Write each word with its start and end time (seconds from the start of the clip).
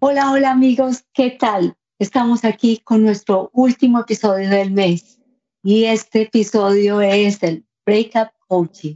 Hola, 0.00 0.30
hola 0.30 0.52
amigos, 0.52 1.04
¿qué 1.12 1.30
tal? 1.30 1.76
Estamos 1.98 2.44
aquí 2.44 2.80
con 2.84 3.02
nuestro 3.02 3.50
último 3.52 3.98
episodio 3.98 4.48
del 4.48 4.70
mes 4.70 5.18
y 5.64 5.86
este 5.86 6.22
episodio 6.22 7.00
es 7.00 7.42
el 7.42 7.66
Breakup 7.84 8.28
Coaching. 8.46 8.94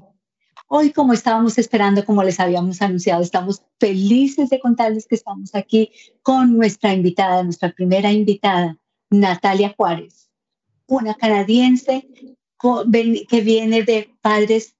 Hoy, 0.68 0.92
como 0.92 1.12
estábamos 1.12 1.58
esperando, 1.58 2.04
como 2.04 2.22
les 2.22 2.38
habíamos 2.38 2.80
anunciado, 2.80 3.20
estamos 3.20 3.64
felices 3.80 4.48
de 4.48 4.60
contarles 4.60 5.08
que 5.08 5.16
estamos 5.16 5.52
aquí 5.56 5.90
con 6.22 6.56
nuestra 6.56 6.94
invitada, 6.94 7.42
nuestra 7.42 7.72
primera 7.72 8.12
invitada, 8.12 8.78
Natalia 9.10 9.74
Juárez, 9.76 10.30
una 10.86 11.14
canadiense 11.14 12.06
que 13.28 13.40
viene 13.40 13.82
de 13.82 14.08
padres 14.20 14.76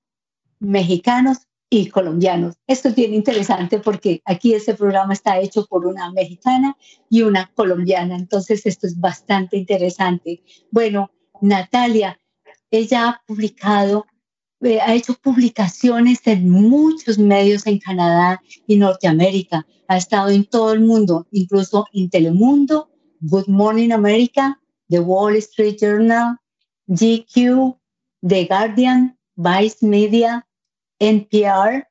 mexicanos 0.61 1.49
y 1.75 1.87
colombianos. 1.87 2.57
Esto 2.67 2.89
es 2.89 2.95
bien 2.95 3.15
interesante 3.15 3.79
porque 3.79 4.21
aquí 4.27 4.53
este 4.53 4.75
programa 4.75 5.15
está 5.15 5.39
hecho 5.39 5.65
por 5.65 5.87
una 5.87 6.13
mexicana 6.13 6.77
y 7.09 7.23
una 7.23 7.51
colombiana, 7.55 8.15
entonces 8.15 8.67
esto 8.67 8.87
es 8.87 9.01
bastante 9.01 9.57
interesante. 9.57 10.43
Bueno, 10.71 11.11
Natalia, 11.41 12.19
ella 12.71 13.09
ha 13.09 13.23
publicado 13.27 14.05
eh, 14.61 14.81
ha 14.81 14.95
hecho 14.95 15.15
publicaciones 15.15 16.21
en 16.27 16.51
muchos 16.51 17.19
medios 17.19 17.67
en 17.67 17.79
Canadá 17.79 18.43
y 18.67 18.77
Norteamérica. 18.77 19.67
Ha 19.89 19.97
estado 19.97 20.29
en 20.29 20.45
todo 20.45 20.75
el 20.75 20.81
mundo, 20.81 21.27
incluso 21.33 21.87
en 21.95 22.11
Telemundo, 22.11 22.91
Good 23.21 23.49
Morning 23.49 23.93
America, 23.93 24.61
The 24.89 25.01
Wall 25.01 25.37
Street 25.37 25.79
Journal, 25.81 26.37
GQ, 26.87 27.77
The 28.21 28.45
Guardian, 28.45 29.19
Vice 29.37 29.79
Media, 29.81 30.47
NPR, 31.03 31.89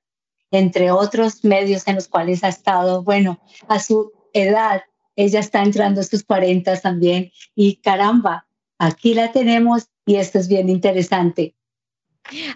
entre 0.52 0.92
otros 0.92 1.44
medios 1.44 1.86
en 1.88 1.96
los 1.96 2.08
cuales 2.08 2.44
ha 2.44 2.48
estado. 2.48 3.04
Bueno, 3.04 3.42
a 3.68 3.80
su 3.80 4.12
edad, 4.34 4.84
ella 5.16 5.40
está 5.42 5.62
entrando 5.62 6.02
a 6.02 6.06
sus 6.06 6.24
40 6.24 6.80
también. 6.80 7.32
Y 7.54 7.76
caramba, 7.78 8.48
aquí 8.78 9.14
la 9.14 9.32
tenemos 9.32 9.90
y 10.06 10.16
esto 10.16 10.40
es 10.40 10.48
bien 10.48 10.70
interesante. 10.70 11.56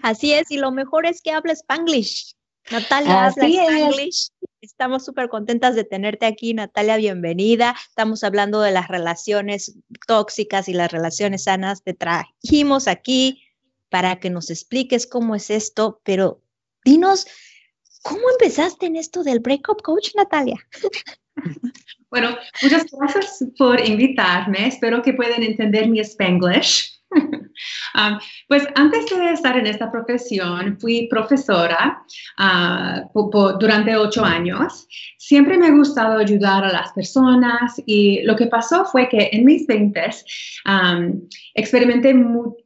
Así 0.02 0.32
es, 0.32 0.50
y 0.50 0.56
lo 0.56 0.70
mejor 0.70 1.06
es 1.06 1.20
que 1.20 1.32
habla 1.32 1.52
Spanglish. 1.52 2.34
Natalia 2.70 3.26
habla 3.26 3.46
Spanglish. 3.46 4.30
Estamos 4.62 5.04
súper 5.04 5.28
contentas 5.28 5.74
de 5.74 5.84
tenerte 5.84 6.26
aquí, 6.26 6.54
Natalia, 6.54 6.96
bienvenida. 6.96 7.76
Estamos 7.88 8.24
hablando 8.24 8.62
de 8.62 8.72
las 8.72 8.88
relaciones 8.88 9.78
tóxicas 10.06 10.68
y 10.68 10.72
las 10.72 10.90
relaciones 10.90 11.44
sanas. 11.44 11.82
Te 11.82 11.94
trajimos 11.94 12.88
aquí 12.88 13.42
para 13.90 14.18
que 14.18 14.30
nos 14.30 14.50
expliques 14.50 15.06
cómo 15.06 15.34
es 15.34 15.50
esto, 15.50 16.00
pero 16.02 16.42
dinos, 16.86 17.26
¿cómo 18.02 18.30
empezaste 18.30 18.86
en 18.86 18.96
esto 18.96 19.22
del 19.22 19.40
Breakup 19.40 19.82
Coach, 19.82 20.14
Natalia? 20.14 20.56
Bueno, 22.08 22.36
muchas 22.62 22.86
gracias 22.90 23.44
por 23.58 23.84
invitarme. 23.84 24.68
Espero 24.68 25.02
que 25.02 25.12
puedan 25.12 25.42
entender 25.42 25.88
mi 25.88 26.00
Spanglish. 26.00 26.95
Um, 27.94 28.18
pues 28.48 28.66
antes 28.74 29.06
de 29.06 29.32
estar 29.32 29.56
en 29.56 29.66
esta 29.66 29.90
profesión, 29.90 30.78
fui 30.78 31.08
profesora 31.08 32.02
uh, 32.38 33.58
durante 33.58 33.96
ocho 33.96 34.24
años. 34.24 34.86
Siempre 35.16 35.56
me 35.56 35.68
ha 35.68 35.70
gustado 35.70 36.18
ayudar 36.18 36.64
a 36.64 36.72
las 36.72 36.92
personas 36.92 37.82
y 37.86 38.22
lo 38.22 38.36
que 38.36 38.46
pasó 38.46 38.84
fue 38.84 39.08
que 39.08 39.30
en 39.32 39.44
mis 39.46 39.66
20 39.66 40.00
um, 40.66 41.20
experimenté 41.54 42.14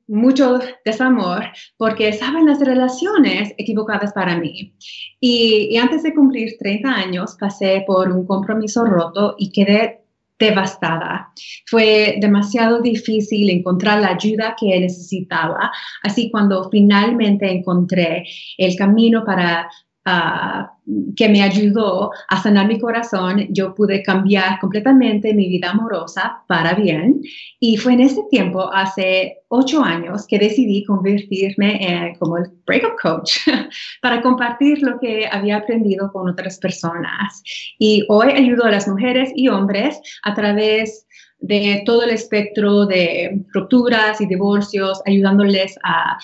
mucho 0.09 0.59
desamor 0.85 1.45
porque 1.77 2.09
estaban 2.09 2.47
las 2.47 2.59
relaciones 2.59 3.55
equivocadas 3.57 4.12
para 4.12 4.37
mí. 4.37 4.75
Y, 5.20 5.69
y 5.70 5.77
antes 5.77 6.03
de 6.03 6.12
cumplir 6.12 6.57
30 6.59 6.89
años 6.89 7.37
pasé 7.39 7.85
por 7.87 8.11
un 8.11 8.27
compromiso 8.27 8.85
roto 8.85 9.37
y 9.39 9.53
quedé 9.53 10.00
devastada. 10.41 11.33
Fue 11.66 12.16
demasiado 12.20 12.80
difícil 12.80 13.50
encontrar 13.50 14.00
la 14.00 14.08
ayuda 14.08 14.56
que 14.58 14.80
necesitaba. 14.80 15.70
Así 16.02 16.30
cuando 16.30 16.69
finalmente 16.70 17.48
encontré 17.48 18.24
el 18.56 18.74
camino 18.74 19.23
para 19.24 19.68
Ah, 20.06 20.72
que 21.14 21.28
me 21.28 21.42
ayudó 21.42 22.11
a 22.28 22.42
sanar 22.42 22.66
mi 22.66 22.80
corazón, 22.80 23.46
yo 23.50 23.74
pude 23.74 24.02
cambiar 24.02 24.58
completamente 24.58 25.34
mi 25.34 25.48
vida 25.48 25.70
amorosa 25.70 26.42
para 26.48 26.72
bien. 26.74 27.20
Y 27.61 27.77
fue 27.77 27.92
en 27.92 28.00
ese 28.00 28.22
tiempo, 28.30 28.72
hace 28.72 29.38
ocho 29.48 29.84
años, 29.84 30.27
que 30.27 30.38
decidí 30.38 30.84
convertirme 30.84 31.86
en, 31.86 32.14
como 32.16 32.38
el 32.38 32.44
breakup 32.66 32.98
coach 33.00 33.40
para 34.02 34.22
compartir 34.22 34.83
lo 34.83 34.98
que 34.98 35.28
había 35.30 35.58
aprendido 35.58 36.11
con 36.12 36.28
otras 36.30 36.58
personas. 36.58 37.42
Y 37.78 38.05
hoy 38.08 38.30
ayudo 38.32 38.64
a 38.64 38.70
las 38.70 38.88
mujeres 38.88 39.30
y 39.34 39.48
hombres 39.48 40.00
a 40.22 40.34
través 40.34 41.06
de 41.06 41.11
todo 41.84 42.02
el 42.02 42.11
espectro 42.11 42.86
de 42.86 43.42
rupturas 43.52 44.20
y 44.20 44.27
divorcios, 44.27 45.01
ayudándoles 45.06 45.77
a, 45.83 46.18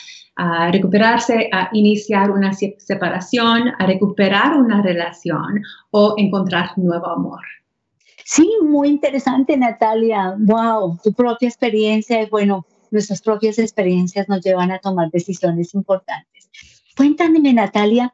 recuperarse, 0.71 1.49
a 1.53 1.71
iniciar 1.73 2.31
una 2.31 2.53
separación, 2.53 3.73
a 3.79 3.87
recuperar 3.87 4.59
una 4.59 4.83
relación 4.83 5.63
o 5.91 6.15
encontrar 6.19 6.77
nuevo 6.77 7.07
amor. 7.07 7.41
Sí, 8.23 8.51
muy 8.63 8.89
interesante, 8.89 9.57
Natalia. 9.57 10.35
Wow, 10.37 10.99
tu 11.03 11.13
propia 11.13 11.49
experiencia 11.49 12.23
y 12.23 12.27
bueno, 12.27 12.67
nuestras 12.91 13.23
propias 13.23 13.59
experiencias 13.59 14.29
nos 14.29 14.45
llevan 14.45 14.73
a 14.73 14.79
tomar 14.79 15.11
decisiones 15.11 15.75
importantes. 15.75 16.51
Cuéntame, 16.97 17.53
Natalia, 17.53 18.13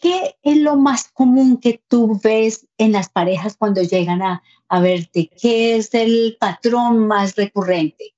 ¿qué 0.00 0.36
es 0.42 0.56
lo 0.56 0.76
más 0.76 1.08
común 1.08 1.58
que 1.58 1.82
tú 1.88 2.20
ves 2.22 2.66
en 2.78 2.92
las 2.92 3.08
parejas 3.08 3.56
cuando 3.56 3.82
llegan 3.82 4.22
a, 4.22 4.42
verte? 4.80 5.30
¿Qué 5.40 5.76
es 5.76 5.94
el 5.94 6.36
patrón 6.38 7.06
más 7.06 7.36
recurrente? 7.36 8.14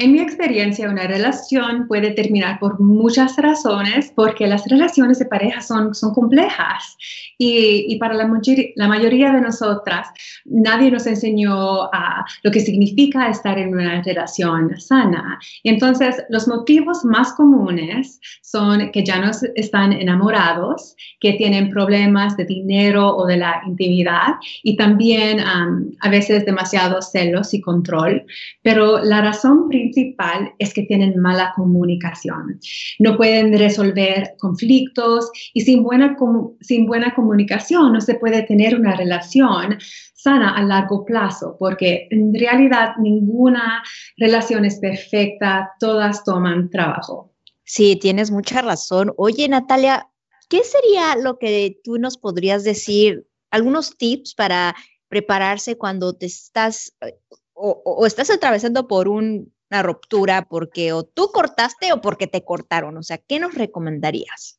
En 0.00 0.12
mi 0.12 0.20
experiencia, 0.20 0.88
una 0.88 1.08
relación 1.08 1.88
puede 1.88 2.12
terminar 2.12 2.60
por 2.60 2.78
muchas 2.78 3.36
razones, 3.36 4.12
porque 4.14 4.46
las 4.46 4.64
relaciones 4.68 5.18
de 5.18 5.24
pareja 5.24 5.60
son, 5.60 5.92
son 5.92 6.14
complejas 6.14 6.96
y, 7.36 7.84
y 7.88 7.98
para 7.98 8.14
la, 8.14 8.30
la, 8.76 8.88
mayoría 8.88 9.32
de 9.32 9.40
nosotras 9.40 10.06
nadie 10.44 10.92
nos 10.92 11.04
enseñó 11.08 11.86
a 11.92 12.24
lo 12.44 12.50
que 12.52 12.60
significa 12.60 13.28
estar 13.28 13.58
en 13.58 13.74
una 13.74 14.00
relación 14.02 14.78
sana. 14.78 15.40
Y 15.64 15.70
entonces 15.70 16.22
los 16.28 16.46
motivos 16.46 17.04
más 17.04 17.32
comunes 17.32 18.20
son 18.40 18.92
que 18.92 19.04
ya 19.04 19.18
no 19.18 19.32
están 19.56 19.92
enamorados, 19.92 20.94
que 21.18 21.32
tienen 21.32 21.70
problemas 21.70 22.36
de 22.36 22.44
dinero 22.44 23.16
o 23.16 23.26
de 23.26 23.38
la 23.38 23.62
intimidad 23.66 24.34
y 24.62 24.76
también 24.76 25.40
a 25.40 26.08
veces 26.08 26.46
demasiados 26.46 27.10
celos 27.10 27.52
y 27.52 27.60
control. 27.60 28.24
Pero 28.62 29.02
la 29.02 29.22
razón 29.22 29.68
principal 29.68 29.87
principal 29.90 30.54
es 30.58 30.74
que 30.74 30.82
tienen 30.82 31.18
mala 31.20 31.52
comunicación. 31.56 32.60
No 32.98 33.16
pueden 33.16 33.56
resolver 33.58 34.34
conflictos 34.38 35.30
y 35.54 35.62
sin 35.62 35.82
buena, 35.82 36.16
sin 36.60 36.86
buena 36.86 37.14
comunicación 37.14 37.92
no 37.92 38.00
se 38.00 38.14
puede 38.14 38.42
tener 38.42 38.78
una 38.78 38.94
relación 38.96 39.78
sana 40.14 40.56
a 40.56 40.62
largo 40.62 41.04
plazo, 41.04 41.56
porque 41.58 42.08
en 42.10 42.34
realidad 42.34 42.94
ninguna 43.00 43.82
relación 44.16 44.64
es 44.64 44.78
perfecta, 44.78 45.70
todas 45.78 46.24
toman 46.24 46.70
trabajo. 46.70 47.32
Sí, 47.64 47.96
tienes 47.96 48.30
mucha 48.30 48.62
razón. 48.62 49.12
Oye, 49.16 49.48
Natalia, 49.48 50.08
¿qué 50.48 50.62
sería 50.64 51.16
lo 51.16 51.38
que 51.38 51.78
tú 51.84 51.98
nos 51.98 52.16
podrías 52.18 52.64
decir? 52.64 53.26
Algunos 53.50 53.96
tips 53.96 54.34
para 54.34 54.74
prepararse 55.08 55.76
cuando 55.76 56.14
te 56.14 56.26
estás 56.26 56.94
eh, 57.00 57.14
o, 57.58 58.06
estás 58.06 58.30
atravesando 58.30 58.86
por 58.86 59.08
un 59.08 59.52
una 59.70 59.82
ruptura 59.82 60.46
porque 60.48 60.92
o 60.92 61.02
tú 61.04 61.30
cortaste 61.32 61.92
o 61.92 62.00
porque 62.00 62.26
te 62.26 62.44
cortaron? 62.44 62.96
O 62.96 63.02
sea, 63.02 63.18
¿qué 63.18 63.38
nos 63.38 63.54
recomendarías? 63.54 64.58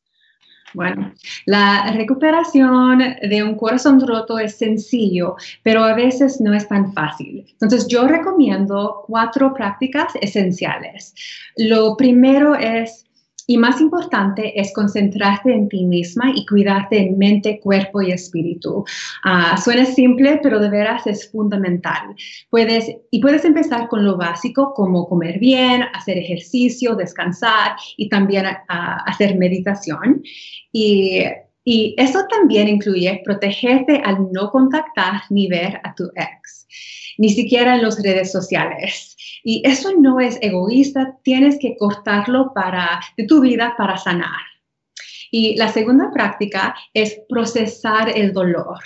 Bueno, 0.73 1.13
la 1.45 1.91
recuperación 1.93 2.99
de 2.99 3.43
un 3.43 3.55
corazón 3.55 4.05
roto 4.05 4.37
es 4.37 4.57
sencillo, 4.57 5.35
pero 5.63 5.83
a 5.83 5.95
veces 5.95 6.39
no 6.39 6.53
es 6.53 6.67
tan 6.67 6.93
fácil. 6.93 7.45
Entonces, 7.53 7.87
yo 7.87 8.07
recomiendo 8.07 9.03
cuatro 9.07 9.53
prácticas 9.53 10.13
esenciales. 10.21 11.15
Lo 11.57 11.97
primero 11.97 12.53
es 12.53 13.08
y 13.49 13.57
más 13.57 13.81
importante 13.81 14.61
es 14.61 14.71
concentrarte 14.75 15.51
en 15.51 15.67
ti 15.69 15.83
misma 15.83 16.31
y 16.35 16.45
cuidarte 16.45 16.99
en 16.99 17.17
mente, 17.17 17.59
cuerpo 17.59 17.99
y 17.99 18.11
espíritu. 18.11 18.85
Ah, 19.23 19.57
suena 19.57 19.85
simple, 19.85 20.39
pero 20.43 20.59
de 20.59 20.69
veras 20.69 21.07
es 21.07 21.31
fundamental. 21.31 22.15
Puedes, 22.51 22.95
y 23.09 23.19
puedes 23.19 23.43
empezar 23.45 23.87
con 23.87 24.05
lo 24.05 24.17
básico 24.17 24.75
como 24.75 25.09
comer 25.09 25.39
bien, 25.39 25.81
hacer 25.95 26.19
ejercicio, 26.19 26.93
descansar 26.93 27.75
y 27.97 28.07
también 28.07 28.45
ah, 28.45 29.03
hacer 29.07 29.35
meditación. 29.35 30.21
Y 30.71 31.23
y 31.71 31.93
eso 31.97 32.25
también 32.25 32.67
incluye 32.67 33.21
protegerte 33.23 34.01
al 34.03 34.31
no 34.31 34.49
contactar 34.49 35.21
ni 35.29 35.47
ver 35.47 35.79
a 35.83 35.93
tu 35.93 36.05
ex, 36.15 36.65
ni 37.19 37.29
siquiera 37.29 37.75
en 37.75 37.83
las 37.83 38.01
redes 38.01 38.31
sociales. 38.31 39.15
Y 39.43 39.61
eso 39.63 39.91
no 39.99 40.19
es 40.19 40.39
egoísta, 40.41 41.19
tienes 41.21 41.59
que 41.59 41.77
cortarlo 41.77 42.53
para, 42.55 42.99
de 43.17 43.27
tu 43.27 43.39
vida 43.41 43.75
para 43.77 43.97
sanar. 43.97 44.48
Y 45.31 45.55
la 45.55 45.67
segunda 45.69 46.11
práctica 46.11 46.75
es 46.93 47.19
procesar 47.27 48.09
el 48.15 48.33
dolor. 48.33 48.79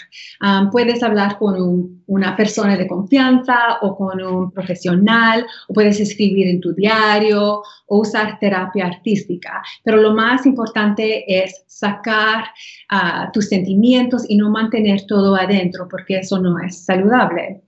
Puedes 0.72 1.04
hablar 1.04 1.38
con 1.38 2.02
una 2.06 2.36
persona 2.36 2.76
de 2.78 2.88
confianza 2.88 3.80
o 3.82 3.96
con 3.96 4.22
un 4.22 4.52
profesional, 4.52 5.46
o 5.68 5.74
puedes 5.74 6.00
escribir 6.00 6.48
en 6.48 6.62
tu 6.62 6.74
diario 6.74 7.62
o 7.88 8.00
usar 8.00 8.40
terapia 8.40 8.88
artística. 8.88 9.62
Pero 9.84 9.98
lo 9.98 10.14
más 10.14 10.46
importante 10.46 11.24
es 11.28 11.64
sacar 11.68 12.46
uh, 12.92 13.32
tus 13.32 13.50
sentimientos 13.50 14.26
y 14.28 14.38
no 14.38 14.50
mantener 14.50 15.06
todo 15.08 15.36
adentro, 15.36 15.88
porque 15.90 16.20
eso 16.20 16.40
no 16.40 16.60
es 16.60 16.86
saludable. 16.86 17.62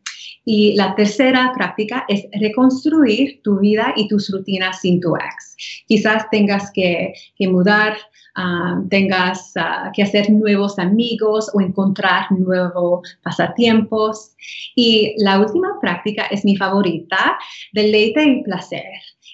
Y 0.45 0.75
la 0.75 0.95
tercera 0.95 1.51
práctica 1.55 2.05
es 2.07 2.25
reconstruir 2.39 3.41
tu 3.43 3.59
vida 3.59 3.93
y 3.95 4.07
tus 4.07 4.29
rutinas 4.29 4.79
sin 4.79 5.01
tu 5.01 5.15
ex. 5.15 5.57
Quizás 5.87 6.29
tengas 6.29 6.71
que, 6.71 7.13
mudar, 7.39 7.97
ah, 8.35 8.79
tengas 8.89 9.53
ah, 9.57 9.91
que 9.93 10.03
hacer 10.03 10.29
nuevos 10.29 10.77
amigos 10.77 11.49
o 11.53 11.61
encontrar 11.61 12.31
nuevos 12.31 13.17
pasatiempos. 13.23 14.35
Y 14.75 15.15
la 15.17 15.39
última 15.39 15.79
práctica 15.81 16.27
es 16.27 16.45
mi 16.45 16.55
favorita, 16.55 17.37
deleite 17.73 18.23
y 18.23 18.43
placer 18.43 18.83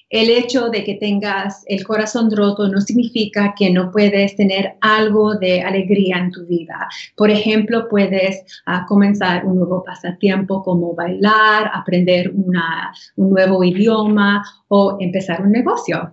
el 0.10 0.30
hecho 0.30 0.70
de 0.70 0.84
que 0.84 0.96
tengas 0.96 1.64
el 1.68 1.84
corazón 1.86 2.30
roto 2.36 2.68
no 2.68 2.82
significa 2.82 3.54
que 3.58 3.70
no 3.70 3.92
puedes 3.92 4.36
tener 4.36 4.76
algo 4.82 5.36
de 5.36 5.62
alegría 5.62 6.18
en 6.18 6.32
tu 6.32 6.46
vida. 6.46 6.88
Por 7.16 7.30
ejemplo, 7.30 7.88
puedes 7.90 8.44
ah, 8.66 8.86
comenzar 8.88 9.46
un 9.46 9.58
nuevo 9.58 9.84
pasatiempo 9.84 10.64
como 10.64 10.94
bailar, 10.94 11.72
aprender 11.74 12.32
una, 12.34 12.94
un 13.16 13.30
nuevo 13.32 13.64
idioma 13.64 14.44
o 14.68 14.98
empezar 15.00 15.42
un 15.42 15.52
negocio. 15.52 16.12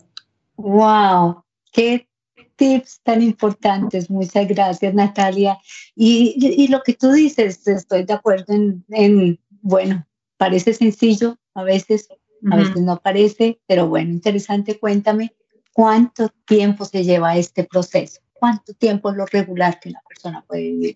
¡Wow! 0.56 1.43
¡Qué 1.73 2.08
tips 2.56 3.00
tan 3.02 3.23
importantes! 3.23 4.11
Muchas 4.11 4.49
gracias, 4.49 4.94
Natalia. 4.94 5.58
Y, 5.94 6.69
lo 6.69 6.82
que 6.82 6.94
tú 6.94 7.12
dices, 7.12 7.67
estoy 7.67 8.05
de 8.05 8.12
acuerdo 8.12 8.55
en 8.55 9.38
bueno, 9.61 10.06
parece 10.37 10.73
sencillo 10.73 11.37
a 11.55 11.62
veces, 11.62 12.08
a 12.50 12.56
veces 12.56 12.81
no 12.81 12.99
parece, 12.99 13.61
pero 13.67 13.88
bueno, 13.88 14.11
interesante, 14.11 14.79
cuéntame 14.79 15.32
cuánto 15.73 16.31
tiempo 16.44 16.85
se 16.85 17.05
lleva 17.05 17.37
este 17.37 17.64
proceso, 17.64 18.20
cuánto 18.32 18.75
tiempo 18.75 19.11
es 19.11 19.17
lo 19.17 19.26
regular 19.26 19.79
que 19.81 19.90
la 19.90 20.02
persona 20.08 20.44
puede 20.46 20.62
vivir. 20.62 20.94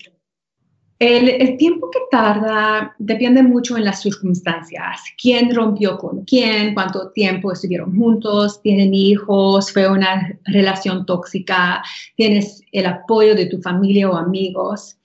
El, 0.99 1.29
el, 1.29 1.57
tiempo 1.57 1.91
que 1.91 1.99
tarda 2.13 2.95
depende 2.97 3.43
mucho 3.43 3.77
en 3.77 3.85
las 3.85 4.03
circunstancias. 4.03 5.01
¿Quién 5.21 5.53
rompió 5.53 5.99
con 5.99 6.25
quién? 6.25 6.75
¿Cuánto 6.75 7.11
tiempo 7.11 7.51
estuvieron 7.51 7.97
juntos? 7.97 8.63
¿Tienen 8.63 8.95
hijos? 8.95 9.73
¿Fue 9.73 9.91
una 9.91 10.39
relación 10.45 11.05
tóxica? 11.05 11.83
¿Tienes 12.15 12.63
el 12.71 12.87
apoyo 12.87 13.35
de 13.35 13.47
tu 13.47 13.61
familia 13.61 14.09
o 14.11 14.17
amigos? 14.17 14.97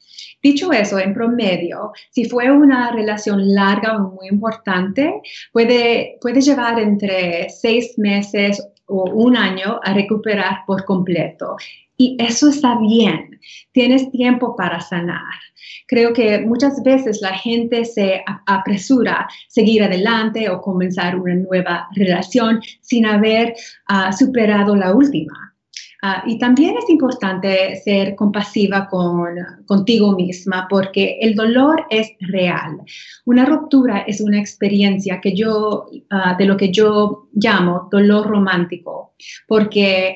Dicho 0.41 0.71
eso, 0.71 0.99
en 0.99 1.13
promedio, 1.13 1.91
si 2.11 2.25
fue 2.25 2.51
una 2.51 2.91
relación 2.91 3.53
larga 3.53 3.97
o 3.97 4.11
muy 4.11 4.27
importante, 4.29 5.21
puede, 5.51 6.17
puede 6.21 6.41
llevar 6.41 6.79
entre 6.79 7.49
seis 7.49 7.97
meses 7.97 8.61
o 8.85 9.09
un 9.11 9.35
año 9.35 9.79
a 9.83 9.93
recuperar 9.93 10.59
por 10.65 10.85
completo. 10.85 11.57
Y 11.97 12.15
eso 12.19 12.49
está 12.49 12.77
bien. 12.79 13.39
Tienes 13.71 14.11
tiempo 14.11 14.55
para 14.55 14.79
sanar. 14.79 15.33
Creo 15.87 16.13
que 16.13 16.39
muchas 16.39 16.83
veces 16.83 17.21
la 17.21 17.33
gente 17.33 17.85
se 17.85 18.23
apresura 18.45 19.21
a 19.21 19.27
seguir 19.47 19.83
adelante 19.83 20.49
o 20.49 20.61
comenzar 20.61 21.17
una 21.17 21.35
nueva 21.35 21.87
relación 21.95 22.61
sin 22.81 23.05
haber 23.05 23.55
ah, 23.87 24.11
superado 24.11 24.75
la 24.75 24.93
última. 24.93 25.56
Ah, 26.03 26.23
y 26.27 26.37
también 26.37 26.75
es 26.77 26.89
importante 26.89 27.75
ser 27.77 28.15
compasiva 28.15 28.87
con, 28.87 29.35
contigo 29.65 30.11
misma 30.15 30.67
porque 30.69 31.17
el 31.21 31.33
dolor 31.33 31.85
es 31.89 32.11
real. 32.19 32.81
Una 33.25 33.45
ruptura 33.45 33.99
es 34.01 34.21
una 34.21 34.39
experiencia 34.39 35.19
que 35.19 35.35
yo, 35.35 35.89
ah, 36.11 36.35
de 36.37 36.45
lo 36.45 36.55
que 36.55 36.71
yo 36.71 37.27
llamo 37.33 37.87
dolor 37.91 38.27
romántico, 38.27 39.13
porque 39.47 40.15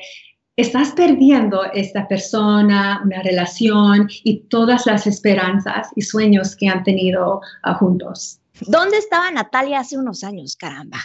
estás 0.56 0.92
perdiendo 0.92 1.64
esta 1.72 2.06
persona, 2.06 3.00
una 3.04 3.22
relación 3.22 4.08
y 4.22 4.44
todas 4.48 4.86
las 4.86 5.06
esperanzas 5.06 5.88
y 5.96 6.02
sueños 6.02 6.54
que 6.54 6.68
han 6.68 6.84
tenido 6.84 7.40
ah, 7.64 7.74
juntos. 7.74 8.41
¿Dónde 8.66 8.98
estaba 8.98 9.30
Natalia 9.30 9.80
hace 9.80 9.98
unos 9.98 10.24
años? 10.24 10.56
Caramba. 10.56 10.98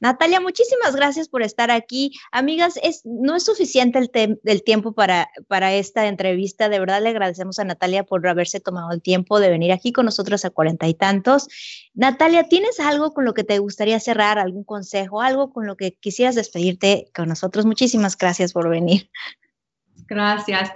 Natalia, 0.00 0.40
muchísimas 0.40 0.94
gracias 0.96 1.28
por 1.28 1.42
estar 1.42 1.70
aquí. 1.70 2.12
Amigas, 2.32 2.78
es, 2.82 3.02
no 3.04 3.36
es 3.36 3.44
suficiente 3.44 3.98
el, 4.44 4.62
tiempo 4.62 4.92
para, 4.92 5.30
para 5.48 5.74
esta 5.74 6.06
entrevista. 6.06 6.68
De 6.68 6.78
verdad 6.78 7.02
le 7.02 7.10
agradecemos 7.10 7.58
a 7.58 7.64
Natalia 7.64 8.04
por 8.04 8.26
haberse 8.26 8.60
tomado 8.60 8.92
el 8.92 9.02
tiempo 9.02 9.40
de 9.40 9.50
venir 9.50 9.72
aquí 9.72 9.92
con 9.92 10.04
nosotros 10.04 10.44
a 10.44 10.50
cuarenta 10.50 10.88
y 10.88 10.94
tantos. 10.94 11.48
Natalia, 11.94 12.48
¿tienes 12.48 12.80
algo 12.80 13.12
con 13.12 13.24
lo 13.24 13.34
que 13.34 13.44
te 13.44 13.58
gustaría 13.58 14.00
cerrar? 14.00 14.38
¿Algún 14.38 14.64
consejo? 14.64 15.20
¿Algo 15.20 15.52
con 15.52 15.66
lo 15.66 15.76
que 15.76 15.92
quisieras 15.92 16.34
despedirte 16.34 17.10
con 17.14 17.28
nosotros? 17.28 17.66
Muchísimas 17.66 18.16
gracias 18.16 18.52
por 18.52 18.68
venir. 18.68 19.10
Gracias. 20.10 20.72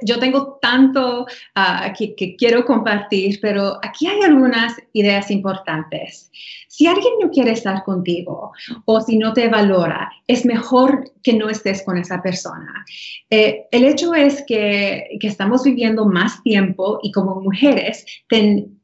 Yo 0.00 0.18
tengo 0.18 0.58
tanto 0.62 1.26
ah, 1.54 1.92
que, 1.96 2.34
quiero 2.36 2.64
compartir, 2.64 3.38
pero 3.42 3.78
aquí 3.82 4.06
hay 4.06 4.22
algunas 4.22 4.74
ideas 4.94 5.30
importantes. 5.30 6.30
Si 6.66 6.86
alguien 6.86 7.12
no 7.20 7.30
quiere 7.30 7.50
estar 7.50 7.84
contigo 7.84 8.52
o 8.86 9.00
si 9.02 9.18
no 9.18 9.34
te 9.34 9.48
valora, 9.48 10.10
es 10.26 10.46
mejor 10.46 11.12
que 11.22 11.34
no 11.34 11.50
estés 11.50 11.82
con 11.82 11.98
esa 11.98 12.22
persona. 12.22 12.86
Eh, 13.28 13.66
el 13.70 13.84
hecho 13.84 14.14
es 14.14 14.42
que, 14.46 15.08
estamos 15.20 15.62
viviendo 15.62 16.06
más 16.06 16.42
tiempo 16.42 17.00
y 17.02 17.12
como 17.12 17.38
mujeres 17.42 18.06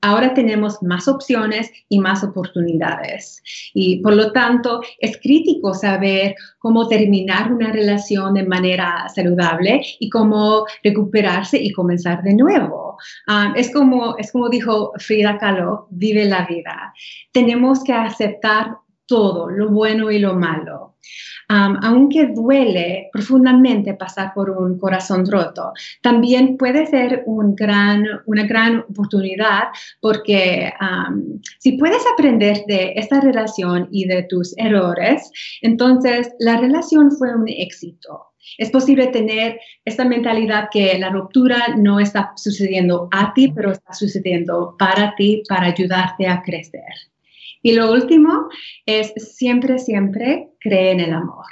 ahora 0.07 0.35
tenemos 0.35 0.83
más 0.83 1.09
opciones 1.09 1.71
y 1.89 1.99
más 1.99 2.23
oportunidades. 2.23 3.43
Y 3.75 4.01
por 4.03 4.15
lo 4.15 4.33
tanto, 4.33 4.81
es 5.01 5.17
crítico 5.19 5.75
saber 5.75 6.37
cómo 6.59 6.87
terminar 6.87 7.53
una 7.53 7.73
relación 7.73 8.35
de 8.35 8.45
manera 8.45 9.09
saludable 9.15 9.83
y 9.99 10.09
cómo 10.09 10.65
recuperarse 10.85 11.59
y 11.59 11.73
comenzar 11.73 12.23
de 12.23 12.35
nuevo. 12.35 12.97
Ah, 13.27 13.53
es, 13.57 13.73
como, 13.73 14.17
es 14.19 14.31
como 14.31 14.49
dijo 14.49 14.93
Frida 14.99 15.39
Kahlo, 15.39 15.89
vive 15.91 16.25
la 16.27 16.47
vida. 16.47 16.95
Tenemos 17.33 17.83
que 17.83 17.93
aceptar 17.93 18.77
todo, 19.07 19.49
lo 19.49 19.71
bueno 19.71 20.11
y 20.11 20.19
lo 20.19 20.35
malo. 20.35 20.95
aunque 21.49 22.27
duele 22.35 23.09
profundamente 23.13 23.95
pasar 23.95 24.33
por 24.35 24.51
un 24.51 24.79
corazón 24.79 25.25
roto, 25.31 25.73
también 26.03 26.57
puede 26.57 26.87
ser 26.87 27.23
un 27.27 27.55
gran, 27.55 28.05
una 28.27 28.45
gran 28.47 28.81
oportunidad 28.81 29.69
porque 30.01 30.73
si 31.59 31.79
puedes 31.79 32.03
aprender 32.13 32.65
de 32.67 32.95
esta 32.97 33.21
relación 33.21 33.89
y 33.93 34.07
de 34.07 34.25
tus 34.25 34.59
errores, 34.59 35.31
entonces 35.63 36.33
la 36.41 36.57
relación 36.57 37.13
fue 37.13 37.35
un 37.35 37.49
éxito. 37.49 38.33
Es 38.59 38.71
posible 38.71 39.09
tener 39.09 39.61
esta 39.85 40.05
mentalidad 40.05 40.69
que 40.71 40.99
la 40.99 41.11
ruptura 41.11 41.77
no 41.77 42.01
está 42.01 42.33
sucediendo 42.37 43.09
a 43.13 43.33
ti, 43.35 43.53
pero 43.53 43.73
está 43.73 43.93
sucediendo 43.93 44.75
para 44.79 45.15
ti, 45.17 45.43
para 45.49 45.67
ayudarte 45.67 46.27
a 46.27 46.43
crecer. 46.43 46.83
Y 47.63 47.73
lo 47.73 47.93
último 47.93 48.49
es 48.85 49.13
siempre, 49.17 49.79
siempre 49.79 50.51
cree 50.61 50.93
en 50.93 51.01
el 51.01 51.13
amor. 51.13 51.47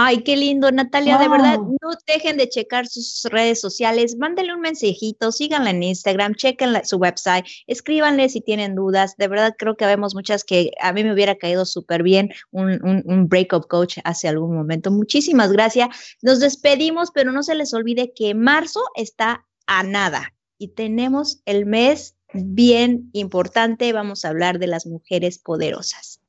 Ay, 0.00 0.22
qué 0.22 0.36
lindo, 0.36 0.70
Natalia, 0.70 1.18
de 1.18 1.28
verdad, 1.28 1.58
no 1.58 1.90
dejen 2.06 2.36
de 2.36 2.48
checar 2.48 2.86
sus 2.86 3.24
redes 3.24 3.60
sociales, 3.60 4.16
mándenle 4.16 4.54
un 4.54 4.60
mensajito, 4.60 5.32
síganla 5.32 5.70
en 5.70 5.82
Instagram, 5.82 6.34
chequen 6.34 6.84
su 6.84 6.98
website, 6.98 7.46
escríbanle 7.66 8.28
si 8.28 8.40
tienen 8.40 8.74
dudas, 8.76 9.16
de 9.16 9.26
verdad 9.26 9.56
creo 9.58 9.76
que 9.76 9.86
vemos 9.86 10.14
muchas 10.14 10.44
que 10.44 10.70
a 10.80 10.92
mí 10.92 11.02
me 11.02 11.12
hubiera 11.12 11.36
caído 11.36 11.64
súper 11.64 12.04
bien 12.04 12.30
un, 12.50 12.78
un, 12.84 13.02
un 13.06 13.28
breakup 13.28 13.66
coach 13.66 13.98
hace 14.04 14.28
algún 14.28 14.54
momento. 14.54 14.92
Muchísimas 14.92 15.50
gracias, 15.50 15.88
nos 16.22 16.38
despedimos, 16.38 17.10
pero 17.10 17.32
no 17.32 17.42
se 17.42 17.54
les 17.54 17.74
olvide 17.74 18.12
que 18.14 18.34
marzo 18.34 18.84
está 18.94 19.46
a 19.66 19.82
nada 19.82 20.34
y 20.58 20.68
tenemos 20.68 21.40
el 21.46 21.66
mes 21.66 22.17
bien 22.32 23.10
importante, 23.12 23.92
vamos 23.92 24.24
a 24.24 24.28
hablar 24.28 24.58
de 24.58 24.66
las 24.66 24.86
mujeres 24.86 25.38
poderosas. 25.38 26.20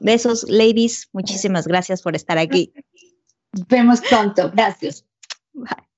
Besos, 0.00 0.44
ladies. 0.48 1.08
Muchísimas 1.12 1.66
gracias 1.66 2.02
por 2.02 2.16
estar 2.16 2.38
aquí. 2.38 2.72
Nos 3.52 3.66
vemos 3.66 4.00
pronto. 4.00 4.50
Gracias. 4.54 5.04
Bye. 5.52 5.91